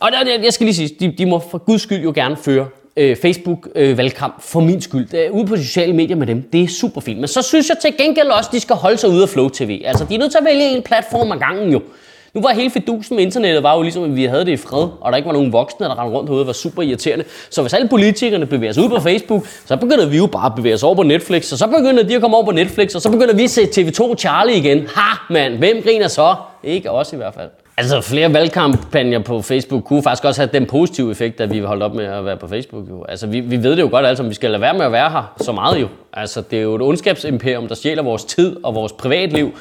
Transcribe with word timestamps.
Og 0.00 0.12
der, 0.12 0.42
jeg 0.42 0.52
skal 0.52 0.64
lige 0.64 0.74
sige, 0.74 0.96
de, 1.00 1.14
de 1.18 1.26
må 1.26 1.42
for 1.50 1.58
guds 1.58 1.82
skyld 1.82 2.02
jo 2.02 2.12
gerne 2.14 2.36
føre 2.36 2.66
øh, 2.96 3.16
Facebook-valgkamp 3.16 4.34
øh, 4.36 4.42
for 4.42 4.60
min 4.60 4.80
skyld. 4.80 5.08
Det 5.08 5.26
er 5.26 5.30
ude 5.30 5.46
på 5.46 5.56
sociale 5.56 5.92
medier 5.92 6.16
med 6.16 6.26
dem. 6.26 6.42
Det 6.52 6.62
er 6.62 6.68
super 6.68 7.00
fint. 7.00 7.18
Men 7.20 7.28
så 7.28 7.42
synes 7.42 7.68
jeg 7.68 7.76
til 7.82 7.96
gengæld 7.98 8.28
også, 8.28 8.48
at 8.48 8.52
de 8.52 8.60
skal 8.60 8.76
holde 8.76 8.96
sig 8.96 9.10
ude 9.10 9.22
af 9.22 9.28
Flow 9.28 9.48
TV. 9.48 9.82
Altså, 9.84 10.04
de 10.04 10.14
er 10.14 10.18
nødt 10.18 10.30
til 10.30 10.38
at 10.38 10.44
vælge 10.44 10.76
en 10.76 10.82
platform 10.82 11.32
ad 11.32 11.38
gangen 11.38 11.72
jo. 11.72 11.82
Nu 12.34 12.40
var 12.40 12.50
hele 12.50 12.70
fedusen 12.70 13.16
med 13.16 13.24
internettet 13.24 13.62
var 13.62 13.76
jo 13.76 13.82
ligesom, 13.82 14.04
at 14.04 14.16
vi 14.16 14.24
havde 14.24 14.44
det 14.44 14.52
i 14.52 14.56
fred, 14.56 14.88
og 15.00 15.12
der 15.12 15.16
ikke 15.16 15.26
var 15.26 15.32
nogen 15.32 15.52
voksne, 15.52 15.86
der 15.86 15.98
rendte 15.98 16.16
rundt 16.16 16.28
herude 16.28 16.42
og 16.42 16.46
var 16.46 16.52
super 16.52 16.82
irriterende. 16.82 17.24
Så 17.50 17.62
hvis 17.62 17.74
alle 17.74 17.88
politikerne 17.88 18.46
bevæger 18.46 18.72
sig 18.72 18.82
ud 18.82 18.88
på 18.88 19.00
Facebook, 19.00 19.46
så 19.66 19.76
begynder 19.76 20.06
vi 20.06 20.16
jo 20.16 20.26
bare 20.26 20.46
at 20.46 20.52
bevæge 20.56 20.74
os 20.74 20.82
over 20.82 20.94
på 20.94 21.02
Netflix, 21.02 21.52
og 21.52 21.58
så 21.58 21.66
begynder 21.66 22.02
de 22.02 22.14
at 22.14 22.20
komme 22.20 22.36
over 22.36 22.44
på 22.44 22.52
Netflix, 22.52 22.94
og 22.94 23.00
så 23.00 23.10
begynder 23.10 23.34
vi 23.34 23.44
at 23.44 23.50
se 23.50 23.62
TV2 23.62 24.14
Charlie 24.14 24.56
igen. 24.56 24.86
Ha, 24.94 25.16
mand, 25.30 25.58
hvem 25.58 25.82
griner 25.82 26.08
så? 26.08 26.34
Ikke 26.64 26.90
os 26.90 27.12
i 27.12 27.16
hvert 27.16 27.34
fald. 27.34 27.61
Altså 27.76 28.00
flere 28.00 28.32
valgkampagner 28.32 29.18
på 29.18 29.42
Facebook 29.42 29.84
kunne 29.84 30.02
faktisk 30.02 30.24
også 30.24 30.40
have 30.40 30.50
den 30.52 30.66
positive 30.66 31.10
effekt, 31.10 31.40
at 31.40 31.52
vi 31.52 31.58
holdt 31.58 31.82
op 31.82 31.94
med 31.94 32.04
at 32.04 32.24
være 32.24 32.36
på 32.36 32.48
Facebook. 32.48 32.88
Jo. 32.90 33.04
Altså 33.04 33.26
vi, 33.26 33.40
vi 33.40 33.62
ved 33.62 33.70
det 33.70 33.82
jo 33.82 33.88
godt 33.90 34.06
altså, 34.06 34.22
vi 34.22 34.34
skal 34.34 34.50
lade 34.50 34.60
være 34.60 34.74
med 34.74 34.84
at 34.84 34.92
være 34.92 35.10
her 35.10 35.32
så 35.40 35.52
meget 35.52 35.80
jo. 35.80 35.88
Altså 36.12 36.40
det 36.40 36.58
er 36.58 36.62
jo 36.62 36.74
et 36.74 36.82
ondskabsimperium, 36.82 37.68
der 37.68 37.74
stjæler 37.74 38.02
vores 38.02 38.24
tid 38.24 38.56
og 38.64 38.74
vores 38.74 38.92
privatliv 38.92 39.52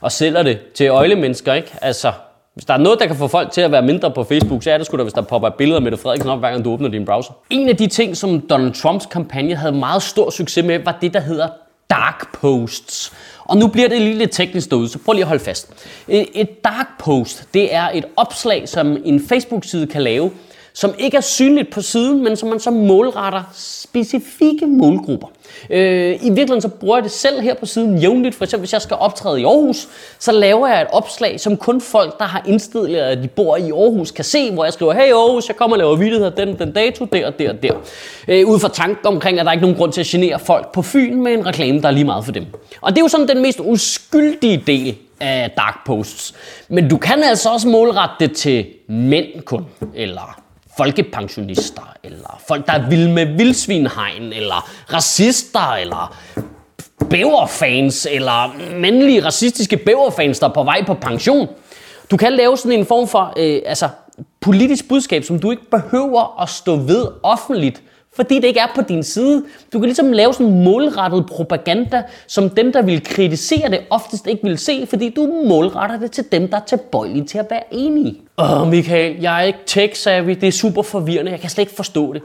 og 0.00 0.12
sælger 0.12 0.42
det 0.42 0.58
til 0.74 0.88
øjlemennesker, 0.88 1.54
ikke? 1.54 1.72
Altså, 1.82 2.12
hvis 2.54 2.64
der 2.64 2.74
er 2.74 2.78
noget, 2.78 2.98
der 2.98 3.06
kan 3.06 3.16
få 3.16 3.28
folk 3.28 3.50
til 3.50 3.60
at 3.60 3.72
være 3.72 3.82
mindre 3.82 4.10
på 4.10 4.24
Facebook, 4.24 4.62
så 4.62 4.70
er 4.70 4.78
det 4.78 4.86
sgu 4.86 4.96
da, 4.96 5.02
hvis 5.02 5.12
der 5.12 5.22
popper 5.22 5.50
billeder 5.50 5.80
med 5.80 5.90
Mette 5.90 6.02
Frederiksen 6.02 6.30
op, 6.30 6.38
hver 6.38 6.50
gang 6.50 6.64
du 6.64 6.72
åbner 6.72 6.88
din 6.88 7.04
browser. 7.04 7.32
En 7.50 7.68
af 7.68 7.76
de 7.76 7.86
ting, 7.86 8.16
som 8.16 8.40
Donald 8.40 8.72
Trumps 8.72 9.06
kampagne 9.06 9.54
havde 9.54 9.72
meget 9.72 10.02
stor 10.02 10.30
succes 10.30 10.64
med, 10.64 10.78
var 10.78 10.98
det, 11.00 11.14
der 11.14 11.20
hedder 11.20 11.48
dark 11.92 12.32
posts. 12.32 13.12
Og 13.44 13.56
nu 13.56 13.66
bliver 13.66 13.88
det 13.88 14.00
lige 14.00 14.18
lidt 14.18 14.30
teknisk 14.30 14.70
derude, 14.70 14.88
så 14.88 14.98
prøv 14.98 15.12
lige 15.12 15.22
at 15.22 15.28
holde 15.28 15.44
fast. 15.44 15.68
Et 16.08 16.64
dark 16.64 16.86
post, 16.98 17.44
det 17.54 17.74
er 17.74 17.90
et 17.94 18.04
opslag, 18.16 18.68
som 18.68 18.96
en 19.04 19.26
Facebook-side 19.28 19.86
kan 19.86 20.02
lave, 20.02 20.30
som 20.74 20.94
ikke 20.98 21.16
er 21.16 21.20
synligt 21.20 21.70
på 21.70 21.82
siden, 21.82 22.24
men 22.24 22.36
som 22.36 22.48
man 22.48 22.60
så 22.60 22.70
målretter 22.70 23.42
specifikke 23.54 24.66
målgrupper. 24.66 25.26
Øh, 25.70 26.14
I 26.14 26.18
virkeligheden 26.18 26.60
så 26.60 26.68
bruger 26.68 26.96
jeg 26.96 27.04
det 27.04 27.12
selv 27.12 27.40
her 27.40 27.54
på 27.54 27.66
siden 27.66 27.98
jævnligt. 27.98 28.34
For 28.34 28.44
eksempel 28.44 28.62
hvis 28.62 28.72
jeg 28.72 28.82
skal 28.82 28.96
optræde 29.00 29.40
i 29.40 29.44
Aarhus, 29.44 29.88
så 30.18 30.32
laver 30.32 30.68
jeg 30.68 30.82
et 30.82 30.88
opslag, 30.92 31.40
som 31.40 31.56
kun 31.56 31.80
folk, 31.80 32.18
der 32.18 32.24
har 32.24 32.42
indstillet, 32.46 32.98
at 32.98 33.18
de 33.22 33.28
bor 33.28 33.56
i 33.56 33.70
Aarhus, 33.70 34.10
kan 34.10 34.24
se, 34.24 34.52
hvor 34.52 34.64
jeg 34.64 34.72
skriver, 34.72 34.92
hey 34.92 35.12
Aarhus, 35.12 35.48
jeg 35.48 35.56
kommer 35.56 35.74
og 35.74 35.78
laver 35.78 35.96
videoer 35.96 36.30
den, 36.30 36.58
den 36.58 36.72
dato, 36.72 37.04
der 37.04 37.26
og 37.26 37.38
der 37.38 37.50
og 37.50 37.62
der. 37.62 37.72
Øh, 38.28 38.46
ud 38.46 38.60
fra 38.60 38.68
tanken 38.68 39.06
omkring, 39.06 39.38
at 39.38 39.44
der 39.44 39.50
er 39.50 39.54
ikke 39.54 39.62
nogen 39.62 39.76
grund 39.76 39.92
til 39.92 40.00
at 40.00 40.06
genere 40.06 40.38
folk 40.38 40.72
på 40.72 40.82
Fyn 40.82 41.22
med 41.22 41.32
en 41.32 41.46
reklame, 41.46 41.82
der 41.82 41.88
er 41.88 41.92
lige 41.92 42.04
meget 42.04 42.24
for 42.24 42.32
dem. 42.32 42.46
Og 42.80 42.92
det 42.92 42.98
er 42.98 43.04
jo 43.04 43.08
sådan 43.08 43.28
den 43.28 43.42
mest 43.42 43.60
uskyldige 43.60 44.62
del 44.66 44.96
af 45.20 45.50
dark 45.56 45.86
posts. 45.86 46.34
Men 46.68 46.88
du 46.88 46.96
kan 46.96 47.22
altså 47.22 47.50
også 47.50 47.68
målrette 47.68 48.14
det 48.20 48.36
til 48.36 48.66
mænd 48.88 49.42
kun, 49.44 49.66
eller 49.94 50.41
folkepensionister, 50.76 51.96
eller 52.04 52.40
folk, 52.48 52.66
der 52.66 52.72
er 52.72 52.88
vilde 52.88 53.12
med 53.12 53.26
vildsvinhegn, 53.26 54.32
eller 54.32 54.70
racister, 54.92 55.74
eller 55.74 56.16
bæverfans, 57.10 58.06
eller 58.10 58.54
mandlige 58.80 59.24
racistiske 59.24 59.76
bæverfans, 59.76 60.38
der 60.38 60.48
er 60.48 60.52
på 60.52 60.62
vej 60.62 60.84
på 60.86 60.94
pension. 60.94 61.48
Du 62.10 62.16
kan 62.16 62.32
lave 62.32 62.56
sådan 62.56 62.78
en 62.78 62.86
form 62.86 63.08
for 63.08 63.32
øh, 63.36 63.62
altså, 63.66 63.88
politisk 64.40 64.88
budskab, 64.88 65.24
som 65.24 65.38
du 65.38 65.50
ikke 65.50 65.70
behøver 65.70 66.42
at 66.42 66.48
stå 66.48 66.76
ved 66.76 67.06
offentligt, 67.22 67.82
fordi 68.14 68.34
det 68.34 68.44
ikke 68.44 68.60
er 68.60 68.72
på 68.74 68.82
din 68.88 69.02
side. 69.02 69.44
Du 69.72 69.78
kan 69.78 69.86
ligesom 69.86 70.12
lave 70.12 70.34
sådan 70.34 70.46
en 70.46 70.64
målrettet 70.64 71.26
propaganda, 71.26 72.02
som 72.26 72.50
dem, 72.50 72.72
der 72.72 72.82
vil 72.82 73.04
kritisere 73.04 73.70
det, 73.70 73.80
oftest 73.90 74.26
ikke 74.26 74.42
vil 74.42 74.58
se, 74.58 74.86
fordi 74.86 75.08
du 75.08 75.42
målretter 75.48 75.98
det 75.98 76.10
til 76.10 76.24
dem, 76.32 76.48
der 76.48 76.56
er 76.56 76.64
tilbøjelige 76.64 77.24
til 77.24 77.38
at 77.38 77.46
være 77.50 77.62
enige. 77.70 78.20
Åh, 78.38 78.68
Michael, 78.68 79.20
jeg 79.20 79.40
er 79.40 79.44
ikke 79.44 79.58
tech-savvy, 79.70 80.40
det 80.40 80.44
er 80.44 80.52
super 80.52 80.82
forvirrende, 80.82 81.30
jeg 81.30 81.40
kan 81.40 81.50
slet 81.50 81.62
ikke 81.62 81.74
forstå 81.74 82.12
det. 82.12 82.22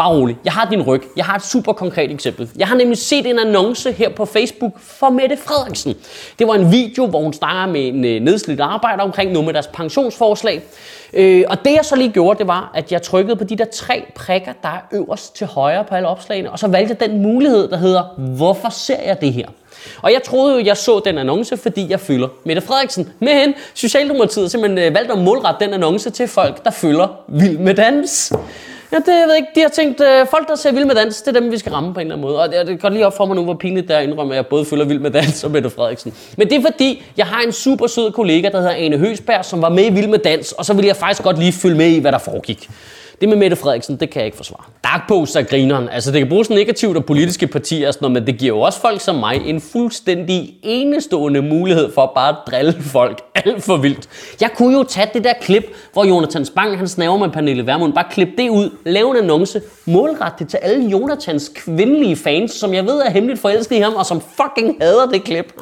Bare 0.00 0.12
rolig. 0.12 0.36
Jeg 0.44 0.52
har 0.52 0.68
din 0.70 0.82
ryg. 0.82 1.02
Jeg 1.16 1.24
har 1.24 1.36
et 1.36 1.42
super 1.42 1.72
konkret 1.72 2.10
eksempel. 2.10 2.50
Jeg 2.58 2.68
har 2.68 2.76
nemlig 2.76 2.98
set 2.98 3.26
en 3.26 3.38
annonce 3.38 3.92
her 3.92 4.08
på 4.08 4.24
Facebook 4.24 4.72
for 4.78 5.10
Mette 5.10 5.36
Frederiksen. 5.36 5.94
Det 6.38 6.46
var 6.46 6.54
en 6.54 6.72
video, 6.72 7.06
hvor 7.06 7.22
hun 7.22 7.32
snakker 7.32 7.72
med 7.72 7.88
en 7.88 8.04
øh, 8.04 8.20
nedslidt 8.20 8.60
arbejder 8.60 9.02
omkring 9.02 9.32
noget 9.32 9.46
med 9.46 9.54
deres 9.54 9.66
pensionsforslag. 9.66 10.62
Øh, 11.12 11.44
og 11.48 11.64
det 11.64 11.70
jeg 11.70 11.84
så 11.84 11.96
lige 11.96 12.12
gjorde, 12.12 12.38
det 12.38 12.46
var, 12.46 12.70
at 12.74 12.92
jeg 12.92 13.02
trykkede 13.02 13.36
på 13.36 13.44
de 13.44 13.56
der 13.56 13.64
tre 13.64 14.04
prikker, 14.14 14.52
der 14.62 14.68
er 14.68 14.80
øverst 14.92 15.36
til 15.36 15.46
højre 15.46 15.84
på 15.84 15.94
alle 15.94 16.08
opslagene, 16.08 16.50
og 16.50 16.58
så 16.58 16.68
valgte 16.68 16.96
jeg 17.00 17.10
den 17.10 17.22
mulighed, 17.22 17.68
der 17.68 17.76
hedder, 17.76 18.02
hvorfor 18.36 18.68
ser 18.68 19.02
jeg 19.06 19.20
det 19.20 19.32
her? 19.32 19.46
Og 20.02 20.12
jeg 20.12 20.22
troede 20.22 20.54
jo, 20.54 20.64
jeg 20.64 20.76
så 20.76 21.00
den 21.04 21.18
annonce, 21.18 21.56
fordi 21.56 21.90
jeg 21.90 22.00
følger 22.00 22.28
Mette 22.44 22.62
Frederiksen. 22.62 23.08
Men 23.18 23.54
Socialdemokratiet 23.74 24.44
har 24.44 24.48
simpelthen 24.48 24.78
øh, 24.78 24.94
valgt 24.94 25.12
at 25.12 25.18
målrette 25.18 25.64
den 25.64 25.74
annonce 25.74 26.10
til 26.10 26.28
folk, 26.28 26.64
der 26.64 26.70
følger 26.70 27.08
Vild 27.28 27.58
med 27.58 27.74
Dans. 27.74 28.32
Ja, 28.92 28.96
det 28.96 29.06
jeg 29.06 29.24
ved 29.28 29.36
ikke. 29.36 29.48
De 29.54 29.60
har 29.60 29.68
tænkt, 29.68 30.00
øh, 30.00 30.26
folk 30.30 30.48
der 30.48 30.54
ser 30.54 30.72
Vild 30.72 30.84
med 30.84 30.94
Dans, 30.94 31.22
det 31.22 31.36
er 31.36 31.40
dem, 31.40 31.52
vi 31.52 31.58
skal 31.58 31.72
ramme 31.72 31.94
på 31.94 32.00
en 32.00 32.06
eller 32.06 32.14
anden 32.16 32.28
måde. 32.28 32.42
Og 32.42 32.48
det, 32.48 32.66
det 32.66 32.80
går 32.80 32.88
lige 32.88 33.06
op 33.06 33.16
for 33.16 33.26
mig 33.26 33.36
nu, 33.36 33.44
hvor 33.44 33.54
pinligt 33.54 33.88
der 33.88 33.98
indrømmer, 33.98 34.32
at 34.32 34.36
jeg 34.36 34.46
både 34.46 34.64
følger 34.64 34.84
Vild 34.84 34.98
med 34.98 35.10
Dans 35.10 35.44
og 35.44 35.50
Mette 35.50 35.70
Frederiksen. 35.70 36.14
Men 36.36 36.50
det 36.50 36.56
er 36.58 36.62
fordi, 36.62 37.02
jeg 37.16 37.26
har 37.26 37.42
en 37.42 37.52
super 37.52 37.86
sød 37.86 38.12
kollega, 38.12 38.48
der 38.48 38.58
hedder 38.58 38.74
Ane 38.74 38.98
Høsberg, 38.98 39.44
som 39.44 39.62
var 39.62 39.68
med 39.68 39.84
i 39.84 39.92
Vild 39.92 40.08
med 40.08 40.18
Dans, 40.18 40.52
og 40.52 40.64
så 40.64 40.74
ville 40.74 40.88
jeg 40.88 40.96
faktisk 40.96 41.22
godt 41.22 41.38
lige 41.38 41.52
følge 41.52 41.76
med 41.76 41.86
i, 41.86 41.98
hvad 41.98 42.12
der 42.12 42.18
foregik. 42.18 42.70
Det 43.20 43.28
med 43.28 43.36
Mette 43.36 43.56
Frederiksen, 43.56 43.96
det 43.96 44.10
kan 44.10 44.20
jeg 44.20 44.26
ikke 44.26 44.36
forsvare. 44.36 44.64
Darkpost 44.84 45.36
er 45.36 45.42
grineren. 45.42 45.88
Altså, 45.88 46.12
det 46.12 46.20
kan 46.20 46.28
bruges 46.28 46.50
negativt 46.50 46.96
af 46.96 47.04
politiske 47.04 47.46
partier 47.46 47.88
og 47.88 47.94
sådan 47.94 48.04
noget, 48.04 48.12
men 48.22 48.26
det 48.26 48.38
giver 48.38 48.56
jo 48.56 48.60
også 48.60 48.80
folk 48.80 49.00
som 49.00 49.14
mig 49.14 49.42
en 49.46 49.60
fuldstændig 49.60 50.54
enestående 50.62 51.42
mulighed 51.42 51.92
for 51.94 52.12
bare 52.14 52.28
at 52.28 52.36
drille 52.46 52.82
folk 52.82 53.20
alt 53.34 53.62
for 53.62 53.76
vildt. 53.76 54.08
Jeg 54.40 54.50
kunne 54.56 54.78
jo 54.78 54.82
tage 54.82 55.10
det 55.14 55.24
der 55.24 55.32
klip, 55.40 55.64
hvor 55.92 56.04
Jonathan 56.04 56.44
Spang 56.44 56.78
han 56.78 56.88
snaver 56.88 57.16
med 57.16 57.28
Pernille 57.28 57.66
Vermund. 57.66 57.92
Bare 57.92 58.04
klippe 58.10 58.32
det 58.38 58.48
ud, 58.48 58.70
lave 58.86 59.10
en 59.10 59.16
annonce, 59.16 59.62
målrettet 59.86 60.48
til 60.48 60.56
alle 60.56 60.84
Jonathans 60.84 61.52
kvindelige 61.54 62.16
fans, 62.16 62.52
som 62.52 62.74
jeg 62.74 62.86
ved 62.86 63.00
er 63.00 63.10
hemmeligt 63.10 63.40
forelsket 63.40 63.76
i 63.76 63.78
ham, 63.78 63.94
og 63.94 64.06
som 64.06 64.20
fucking 64.20 64.76
hader 64.80 65.06
det 65.06 65.24
klip. 65.24 65.52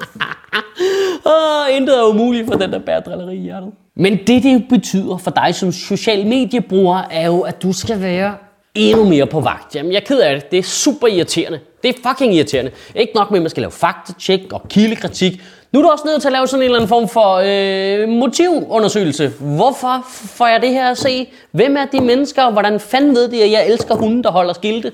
Åh, 1.27 1.77
intet 1.77 1.99
er 1.99 2.03
umuligt 2.03 2.47
for 2.47 2.55
den 2.55 2.73
der 2.73 2.79
bærdrilleri 2.79 3.37
i 3.37 3.41
hjertet. 3.41 3.71
Men 3.97 4.19
det, 4.27 4.43
det 4.43 4.65
betyder 4.69 5.17
for 5.17 5.31
dig 5.31 5.55
som 5.55 5.73
social 5.73 6.27
mediebruger, 6.27 7.03
er 7.11 7.27
jo, 7.27 7.41
at 7.41 7.63
du 7.63 7.73
skal 7.73 8.03
være 8.03 8.35
endnu 8.75 9.05
mere 9.05 9.27
på 9.27 9.41
vagt. 9.41 9.77
Jamen, 9.77 9.93
jeg 9.93 9.99
er 9.99 10.05
ked 10.05 10.21
af 10.21 10.35
det. 10.35 10.51
Det 10.51 10.59
er 10.59 10.63
super 10.63 11.07
irriterende. 11.07 11.61
Det 11.83 11.89
er 11.89 12.09
fucking 12.09 12.35
irriterende. 12.35 12.71
Ikke 12.95 13.13
nok 13.15 13.31
med, 13.31 13.39
at 13.39 13.43
man 13.43 13.51
skal 13.51 13.61
lave 13.61 13.71
faktatjek 13.71 14.53
og 14.53 14.69
kildekritik. 14.69 15.41
Nu 15.73 15.79
er 15.79 15.83
du 15.83 15.89
også 15.91 16.05
nødt 16.07 16.21
til 16.21 16.29
at 16.29 16.33
lave 16.33 16.47
sådan 16.47 16.61
en 16.61 16.65
eller 16.65 16.77
anden 16.77 16.89
form 16.89 17.09
for 17.09 17.41
øh, 17.45 18.09
motivundersøgelse. 18.09 19.33
Hvorfor 19.41 20.05
får 20.09 20.47
jeg 20.47 20.63
det 20.63 20.71
her 20.71 20.91
at 20.91 20.99
se? 20.99 21.29
Hvem 21.53 21.77
er 21.77 21.85
de 21.85 22.01
mennesker? 22.01 22.51
Hvordan 22.51 22.81
fanden 22.81 23.15
ved 23.15 23.29
de, 23.29 23.43
at 23.45 23.51
jeg 23.51 23.67
elsker 23.69 23.95
hunde, 23.95 24.23
der 24.23 24.31
holder 24.31 24.53
skilte? 24.53 24.93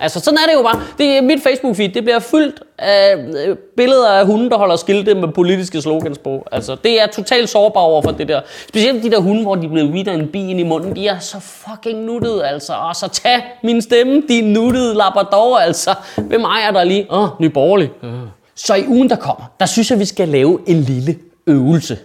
Altså, 0.00 0.20
sådan 0.20 0.38
er 0.38 0.50
det 0.50 0.54
jo 0.54 0.62
bare. 0.62 0.80
Det 0.98 1.24
mit 1.24 1.38
Facebook-feed, 1.46 1.94
det 1.94 2.04
bliver 2.04 2.18
fyldt 2.18 2.62
af 2.78 3.16
øh, 3.46 3.56
billeder 3.76 4.08
af 4.08 4.26
hunde, 4.26 4.50
der 4.50 4.56
holder 4.56 4.76
skilte 4.76 5.14
med 5.14 5.28
politiske 5.28 5.82
slogans 5.82 6.18
på. 6.18 6.46
Altså, 6.52 6.76
det 6.84 7.02
er 7.02 7.06
totalt 7.06 7.48
sårbar 7.48 7.80
over 7.80 8.02
for 8.02 8.10
det 8.10 8.28
der. 8.28 8.40
Specielt 8.68 9.02
de 9.02 9.10
der 9.10 9.18
hunde, 9.20 9.42
hvor 9.42 9.54
de 9.54 9.68
bliver 9.68 9.90
vidt 9.92 10.08
af 10.08 10.14
en 10.14 10.28
bi 10.28 10.50
i 10.50 10.62
munden, 10.62 10.96
de 10.96 11.08
er 11.08 11.18
så 11.18 11.40
fucking 11.40 12.04
nuttede, 12.04 12.46
altså. 12.46 12.72
Og 12.72 12.96
så 12.96 13.08
tag 13.08 13.44
min 13.62 13.82
stemme, 13.82 14.22
de 14.28 14.40
nuttede 14.40 14.94
labrador, 14.94 15.56
altså. 15.56 15.94
Hvem 16.16 16.44
ejer 16.44 16.70
der 16.70 16.84
lige? 16.84 17.06
Åh, 17.10 17.22
oh, 17.22 17.28
nyborgerlig. 17.40 17.90
Øh. 18.02 18.10
Så 18.54 18.74
i 18.74 18.86
ugen, 18.86 19.10
der 19.10 19.16
kommer, 19.16 19.44
der 19.60 19.66
synes 19.66 19.90
jeg, 19.90 19.98
vi 19.98 20.04
skal 20.04 20.28
lave 20.28 20.58
en 20.66 20.80
lille 20.80 21.18
øvelse. 21.46 21.98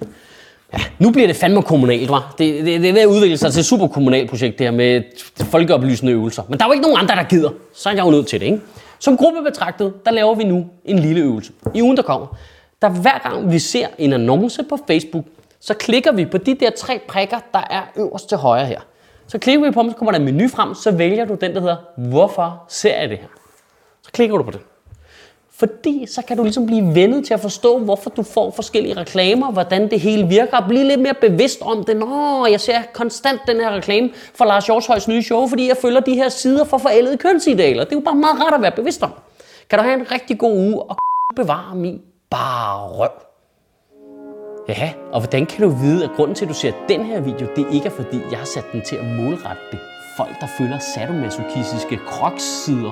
Ja, 0.74 0.80
nu 1.00 1.12
bliver 1.12 1.28
det 1.28 1.36
fandme 1.36 1.62
kommunalt, 1.62 2.10
var. 2.10 2.36
Det, 2.38 2.66
det, 2.66 2.82
det 2.82 2.90
er 2.90 2.94
ved 2.94 3.02
at 3.02 3.08
udvikle 3.08 3.38
sig 3.38 3.54
til 3.54 3.60
et 3.60 3.66
super 3.66 3.88
kommunalt 3.88 4.30
projekt, 4.30 4.60
det 4.60 4.68
her 4.68 4.72
med 4.72 5.02
folkeoplysende 5.44 6.12
øvelser. 6.12 6.44
Men 6.50 6.60
der 6.60 6.66
er 6.66 6.70
jo 6.70 6.74
ikke 6.74 6.82
nogen 6.82 6.98
andre, 6.98 7.16
der 7.16 7.24
gider. 7.24 7.50
Så 7.74 7.90
er 7.90 7.94
jeg 7.94 8.06
jo 8.06 8.12
nødt 8.12 8.28
til 8.28 8.40
det, 8.40 8.46
ikke? 8.46 8.62
Som 9.00 9.18
gruppe 9.18 9.44
betragtet, 9.44 10.06
der 10.06 10.12
laver 10.12 10.36
vi 10.36 10.44
nu 10.44 10.66
en 10.86 11.00
lille 11.00 11.22
øvelse. 11.22 11.52
I 11.74 11.82
ugen, 11.82 11.98
der 11.98 12.04
kommer. 12.04 12.28
Der 12.82 12.90
hver 12.90 13.30
gang 13.30 13.52
vi 13.52 13.60
ser 13.60 13.88
en 13.98 14.14
annonce 14.14 14.64
på 14.64 14.78
Facebook, 14.88 15.26
så 15.60 15.74
klikker 15.74 16.12
vi 16.12 16.26
på 16.26 16.38
de 16.38 16.54
der 16.54 16.70
tre 16.70 17.00
prikker, 17.08 17.38
der 17.54 17.64
er 17.70 17.82
øverst 17.96 18.30
til 18.30 18.38
højre 18.38 18.66
her. 18.66 18.80
Så 19.28 19.38
klikker 19.38 19.66
vi 19.66 19.72
på 19.72 19.82
dem, 19.82 19.92
så 19.92 19.98
kommer 19.98 20.12
der 20.12 20.20
en 20.20 20.26
menu 20.26 20.48
frem, 20.48 20.76
så 20.76 20.92
vælger 20.92 21.26
du 21.26 21.38
den, 21.42 21.54
der 21.54 21.60
hedder, 21.60 21.76
hvorfor 21.98 22.64
ser 22.70 23.00
jeg 23.00 23.10
det 23.10 23.18
her? 23.18 23.28
Så 24.04 24.12
klikker 24.12 24.38
du 24.38 24.44
på 24.44 24.52
det. 24.52 24.60
Fordi 25.60 26.06
så 26.06 26.22
kan 26.22 26.38
du 26.38 26.44
ligesom 26.44 26.66
blive 26.66 26.96
vendet 26.96 27.26
til 27.26 27.34
at 27.34 27.40
forstå, 27.40 27.80
hvorfor 27.80 28.10
du 28.10 28.24
får 28.24 28.52
forskellige 28.52 28.98
reklamer, 28.98 29.52
hvordan 29.52 29.90
det 29.90 30.00
hele 30.00 30.28
virker, 30.28 30.58
og 30.58 30.68
blive 30.68 30.84
lidt 30.84 31.00
mere 31.02 31.14
bevidst 31.22 31.62
om 31.62 31.84
det. 31.84 31.98
Nå, 31.98 32.46
jeg 32.46 32.62
ser 32.62 32.82
konstant 32.94 33.42
den 33.48 33.56
her 33.56 33.72
reklame 33.72 34.10
for 34.34 34.46
Lars 34.46 34.66
Hjortshøjs 34.66 35.08
nye 35.08 35.24
show, 35.24 35.48
fordi 35.48 35.68
jeg 35.68 35.78
følger 35.78 36.00
de 36.00 36.14
her 36.14 36.30
sider 36.30 36.66
for 36.66 36.78
forældede 36.78 37.18
kønsidealer. 37.18 37.84
Det 37.84 37.92
er 37.92 37.96
jo 37.96 38.02
bare 38.02 38.16
meget 38.16 38.44
rart 38.44 38.54
at 38.54 38.62
være 38.62 38.72
bevidst 38.72 39.04
om. 39.04 39.12
Kan 39.70 39.80
du 39.80 39.84
have 39.84 40.00
en 40.00 40.12
rigtig 40.12 40.40
god 40.40 40.58
uge 40.58 40.82
og 40.82 40.98
bevare 41.36 41.76
min 41.76 42.02
bare 42.30 42.88
røv. 42.88 43.10
Ja, 44.70 44.94
og 45.12 45.20
hvordan 45.20 45.46
kan 45.46 45.64
du 45.64 45.70
vide, 45.70 46.04
at 46.04 46.10
grunden 46.16 46.36
til, 46.36 46.46
at 46.46 46.50
du 46.50 46.54
ser 46.54 46.72
den 46.90 47.06
her 47.06 47.22
video, 47.22 47.48
det 47.56 47.66
ikke 47.74 47.86
er 47.86 47.92
fordi, 47.92 48.20
jeg 48.32 48.40
har 48.40 48.46
sat 48.46 48.66
den 48.72 48.82
til 48.82 48.96
at 48.96 49.06
målrette 49.06 49.62
det. 49.72 49.80
Folk, 50.18 50.42
der 50.42 50.48
følger 50.58 50.80
sadomasochistiske 50.80 52.00
krokssider. 52.08 52.92